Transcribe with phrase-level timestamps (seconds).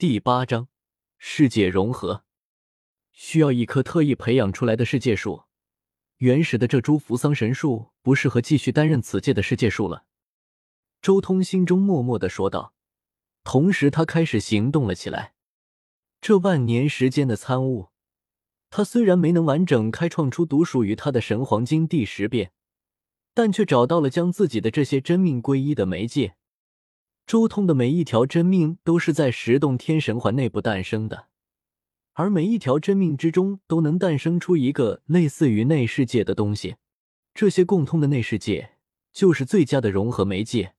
[0.00, 0.68] 第八章
[1.18, 2.24] 世界融合，
[3.12, 5.42] 需要一棵特意培养出来的世界树。
[6.16, 10.06] 原始的这株扶桑神树不适合继续担任此界的世界树了。
[11.02, 12.72] 周通心中默默的说道，
[13.44, 15.34] 同时他开始行动了起来。
[16.22, 17.90] 这万年时间的参悟，
[18.70, 22.52] 他虽然没能完整开创出独属于他的神黄金第十变，
[23.34, 26.36] 但却找到了将自己的这些真命归一的媒介。
[27.30, 31.28] 周通的每一条真命都是在十洞天神环内部诞生的，
[32.14, 36.74] 而每一条真命之中都能诞生出一个类似于内世界的东西。
[37.32, 38.72] 这些共通的内世界
[39.12, 40.74] 就是最佳的融合媒介。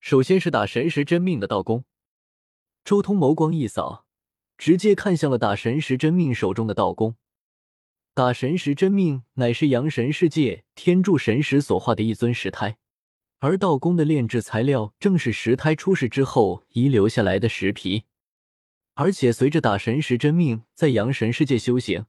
[0.00, 1.84] 首先是打神石真命的道功，
[2.82, 4.06] 周通眸光一扫，
[4.56, 7.16] 直接看向了打神石真命手中的道功。
[8.14, 12.78] 打神石真命乃是阳神世界天柱神石所化的一尊石胎。
[13.40, 18.04] 而道宫的炼制材料正是石胎出世之后遗留下来的石皮，
[18.94, 22.06] 而且随着打神石真命在阳神世界修行，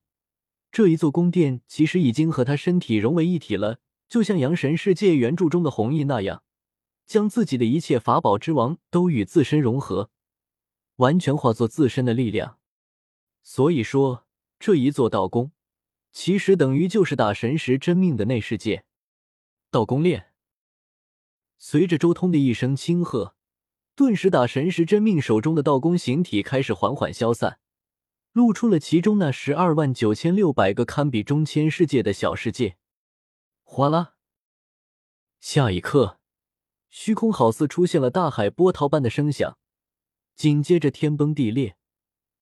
[0.72, 6.42] 这一座宫殿其实已经和他身体融为一体了，就像阳神世界原著中的红衣那样，
[7.06, 10.10] 将自己的一切法宝之王都与自身融合，
[10.96, 12.58] 完全化作自身的力量。
[13.44, 14.26] 所以说，
[14.60, 15.52] 这一座道宫
[16.12, 18.84] 其实等于就是打神石真命的内世界，
[19.70, 20.29] 道宫炼。
[21.62, 23.36] 随着周通的一声轻喝，
[23.94, 27.60] 顿时打神石真命手中的道宫形体开始缓缓消散，
[28.32, 32.78] 露出了其中那十二万九千六百个堪比中千世界的小世界。
[33.64, 34.16] 哗啦！
[35.42, 36.20] 下一刻，
[36.90, 39.58] 虚空好似出现了大海波涛般的声响，
[40.36, 41.76] 紧接着天崩地裂，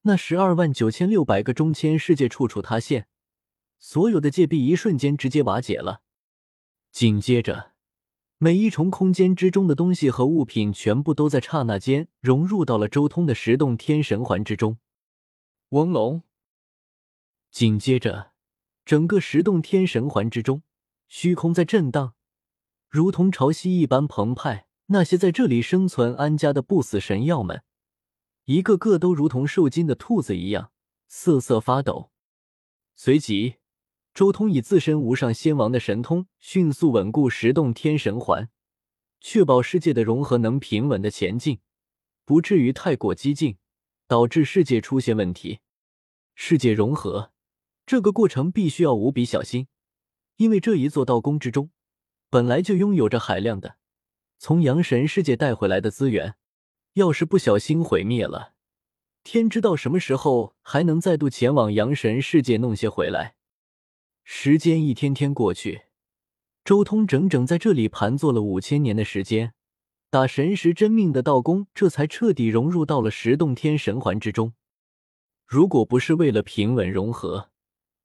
[0.03, 3.07] 那十二万九千六百个中千世界处处塌陷，
[3.79, 6.03] 所有的界壁一瞬间直接瓦解了。
[6.91, 7.76] 紧接着。
[8.39, 14.77] 每一重空间之中的东西和物品，全部都在刹那间融入到了周通的十洞天神环之中。
[15.69, 16.21] 嗡龙！
[17.49, 18.33] 紧接着，
[18.85, 20.61] 整个十洞天神环之中，
[21.07, 22.13] 虚空在震荡，
[22.87, 24.67] 如同潮汐一般澎湃。
[24.89, 27.63] 那些在这里生存安家的不死神药们，
[28.45, 30.71] 一个个都如同受惊的兔子一样
[31.07, 32.11] 瑟瑟发抖。
[32.95, 33.55] 随即。
[34.17, 38.49] 周通以自身无上仙王的神通，迅速稳固十洞天神环，
[39.21, 41.59] 确保世界的融合能平稳的前进，
[42.25, 43.59] 不至于太过激进，
[44.07, 45.59] 导致世界出现问题。
[46.33, 47.31] 世界融合
[47.85, 49.67] 这个过程必须要无比小心，
[50.37, 51.69] 因为这一座道宫之中
[52.31, 53.77] 本来就拥有着海量的
[54.39, 56.33] 从阳神世界带回来的资源，
[56.93, 58.53] 要是不小心毁灭了，
[59.23, 63.35] 天知道什么时候还能再度前往阳神世界弄些回来。
[64.29, 65.83] 时间一天天过去，
[66.65, 69.53] 周通整整在这里盘坐了五千年的时间，
[70.09, 74.53] 打神石真命的道功这才彻底融入到了十洞天神环之中。
[75.45, 77.51] 如果不是为了平稳融合，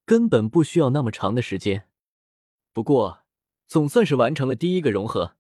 [0.07, 1.89] 根本不需要那么长的时间。
[2.73, 3.25] 不过，
[3.67, 5.35] 总算是完成了第一个融合。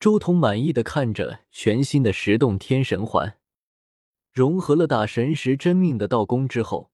[0.00, 3.36] 周通满意的看着全新的十洞天神环，
[4.32, 6.91] 融合了打神石真命的道功之后。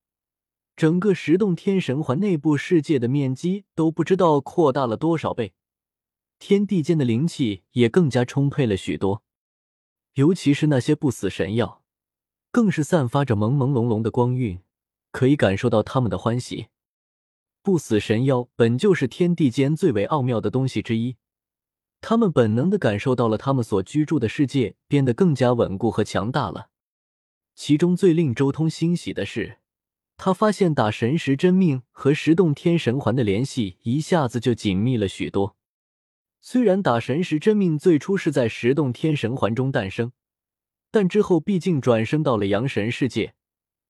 [0.79, 5.53] 整个十洞天神环内部世界的面积都不知道扩大了多少倍，
[6.39, 9.25] 天地间的灵气也更加充沛了许多，
[10.15, 11.83] 尤其是那些不死神药，
[12.53, 14.61] 更是散发着朦朦胧胧的光晕，
[15.11, 16.69] 可以感受到他们的欢喜。
[17.61, 21.17] 不死神药本就是天地间最为奥妙的东西之一，
[22.01, 26.71] 他们本能的感受到了他们所居住的世界变得更加稳固和强大了。
[27.57, 29.59] 其中最令周通欣喜的是。
[30.19, 35.57] 他发现打神石真命和十洞天神环的联系一下子就紧密了许多。
[36.41, 40.11] 虽然打神石真命最初是在十洞天神环中诞生，
[40.91, 43.35] 但之后毕竟转生到了阳神世界，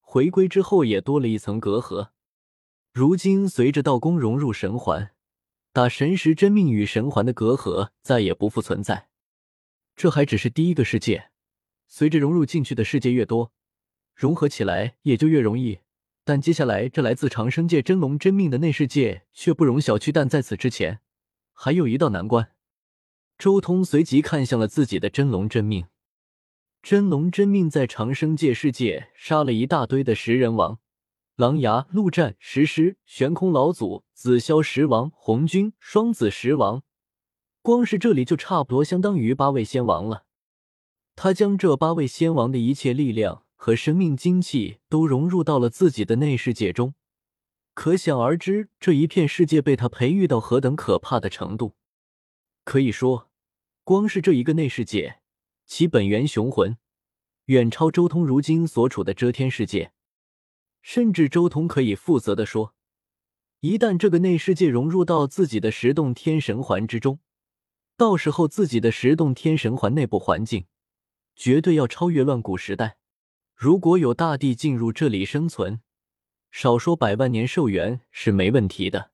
[0.00, 2.10] 回归之后也多了一层隔阂。
[2.92, 5.12] 如今随着道宫融入神环，
[5.72, 9.08] 打神石真命与神环的隔阂再也不复存在。
[9.96, 11.30] 这还只是第一个世界，
[11.86, 13.52] 随着融入进去的世界越多，
[14.14, 15.78] 融合起来也就越容易。
[16.28, 20.12] 但接下来，这来自长生界真龙真命的内世界却不容小觑。
[20.12, 21.00] 但在此之前，
[21.54, 22.50] 还有一道难关。
[23.38, 25.86] 周通随即看向了自己的真龙真命。
[26.82, 30.78] 真龙真命在长生界世界杀了一大堆的食人王、
[31.34, 36.82] 狼牙、陆战、石狮、悬空老祖、紫霄石王、红军、双子石王，
[37.62, 40.24] 光是这里就差不多相当于八位仙王了。
[41.16, 43.44] 他将这八位仙王的一切力量。
[43.60, 46.94] 和生命精气都融入到了自己的内世界中，
[47.74, 51.74] 可想而知，这一片世界被他培育到何等可怕的程度。
[52.62, 53.28] 可以说，
[53.82, 55.18] 光是这一个内世界，
[55.66, 56.78] 其本源雄浑
[57.46, 59.92] 远超周通如今所处的遮天世界。
[60.80, 62.74] 甚至周通可以负责的说，
[63.58, 67.18] 一旦这个内世界融入到自己的十洞天神环之中，
[67.96, 70.66] 到时候自己的十洞天神环内部环境
[71.34, 72.98] 绝对要超越乱古时代。
[73.58, 75.80] 如果有大帝进入这里生存，
[76.52, 79.10] 少说百万年寿元是没问题的。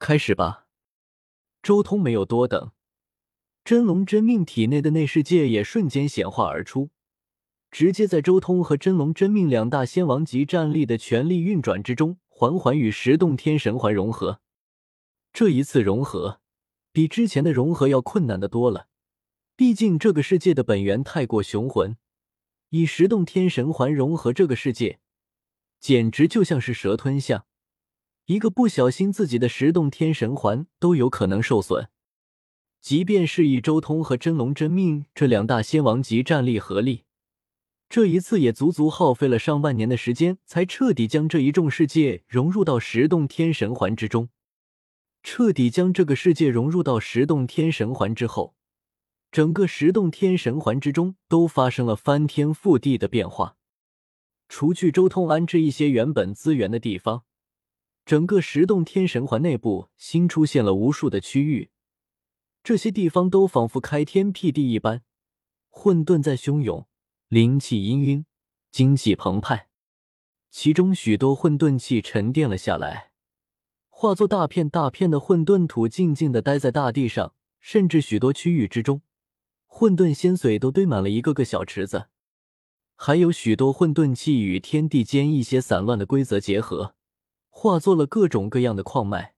[0.00, 0.66] 开始吧。
[1.62, 2.72] 周通没有多等，
[3.64, 6.90] 真龙真命体内的内世界也瞬间显化而出。
[7.70, 14.40] 直接在周通和真龙真命两大仙王级战力的全力运转之中，缓缓与十洞天神环融合。
[15.32, 16.40] 这一次融合，
[16.90, 18.88] 比之前的融合要困难的多了。
[19.54, 21.96] 毕竟这个世界的本源太过雄浑，
[22.74, 24.98] 以十洞天神环融合这个世界，
[25.78, 27.44] 简直就像是蛇吞象，
[28.24, 31.90] 一个不小心，自己的十洞天神环都有可能受损。
[32.80, 37.02] 即便是以周通和真龙真命这两大仙王级战力合力。
[37.90, 44.30] 这一次也足足耗费了上万年的时间，才彻底将这一众世界融入到十洞天神环之中。
[45.22, 48.54] 彻底将这个世界融入到十洞天神环之后，
[49.32, 53.56] 整个十洞天神环之中都发生了翻天覆地的变化。
[54.46, 57.24] 除去周通安置一些原本资源的地方，
[58.04, 61.70] 整个十洞天神环内部新出现了无数的区域，
[62.62, 65.02] 这些地方都仿佛开天辟地一般，
[65.70, 66.86] 混沌在汹涌。
[67.28, 68.26] 灵气氤氲，
[68.70, 69.68] 精气澎湃，
[70.50, 73.12] 其中许多混沌气沉淀了下来，
[73.88, 77.34] 化作大片大片的混沌土，静静的待在大地上。
[77.64, 79.02] 甚至许多区域之中，
[79.74, 82.08] 混沌仙髓都堆满了一个个小池子，
[82.94, 86.94] 还有许多混沌气与天地间一些散乱的规则结合，
[87.48, 89.34] 化作了各种各样的矿脉：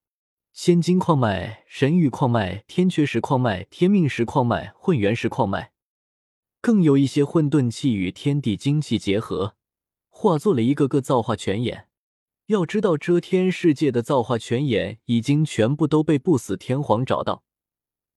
[0.51, 5.71] 仙金矿脉、神域矿脉、天缺石矿脉、天命石矿脉、混元石矿脉。
[6.59, 9.55] 更有一些混沌气与天地精气结合，
[10.09, 11.87] 化作了一个个造化泉眼。
[12.47, 17.43] 要知道，遮天世界的造化泉眼已经全部都被不死天皇找到，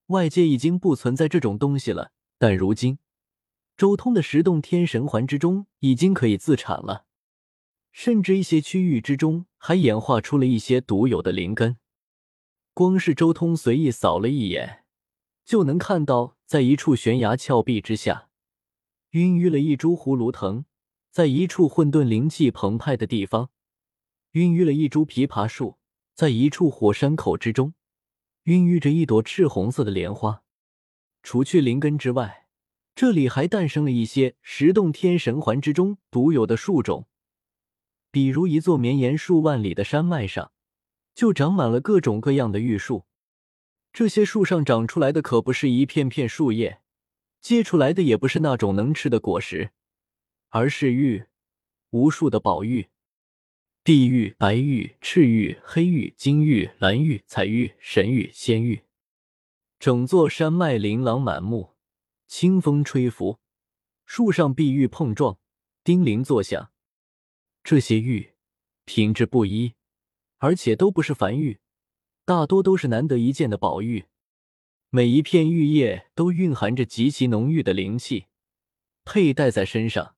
[0.09, 2.13] 外界已经不存在这种东西了。
[2.37, 2.99] 但如今，
[3.77, 7.07] 周通的十洞天神环之中已经可以自产了，
[7.91, 11.79] 甚至一些区域之中还演化出了一些独有的灵根。
[12.75, 14.85] 光是周通随意扫了一眼，
[15.45, 18.29] 就能看到，在一处悬崖峭壁之下。
[19.11, 20.65] 孕育了一株葫芦藤，
[21.11, 23.49] 在一处混沌灵气澎湃的地方；
[24.33, 25.79] 孕育了一株枇杷树，
[26.15, 27.73] 在一处火山口之中；
[28.49, 30.43] 孕育着一朵赤红色的莲花。
[31.23, 32.47] 除去灵根之外，
[32.95, 37.07] 这里还诞生了一些十洞天神环之中独有的树种，
[38.11, 40.51] 比如一座绵延数万里的山脉上，
[41.15, 43.05] 就长满了各种各样的玉树。
[43.93, 46.81] 这些树上长出来的可不是一片片树叶。
[47.43, 49.73] 结出来的也不是那种能吃的果实，
[50.49, 51.27] 而是玉，
[51.91, 52.89] 无数的宝玉，
[53.89, 58.83] 地玉、白玉、赤玉、黑玉、金玉、蓝玉、彩玉、神玉、仙玉，
[59.79, 61.71] 整座山脉琳琅满目，
[62.27, 63.39] 清风吹拂，
[64.05, 65.39] 树上碧玉碰撞，
[65.83, 66.71] 叮铃作响。
[67.65, 68.35] 这些玉
[68.85, 69.73] 品质不一，
[70.37, 71.61] 而且都不是凡玉，
[72.27, 74.05] 大多都是难得一见的宝玉。
[74.91, 78.27] 每一片玉叶都蕴含着极其浓郁的灵气，
[79.07, 80.15] 佩戴在身上，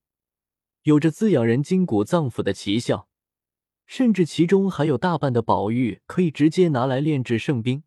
[0.82, 3.06] 有着滋养人筋骨脏腑的奇效。
[3.90, 7.82] 甚至其中还有大半的宝玉可以直接拿来炼制圣兵。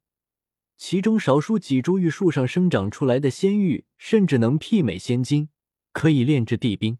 [0.75, 5.47] 其中少数几株玉树上生长出来的仙玉，甚至能媲美仙金，
[5.93, 6.97] 可以炼制地兵。